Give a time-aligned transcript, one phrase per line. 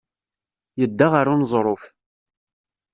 [0.79, 1.83] Yedda ɣer uneẓruf.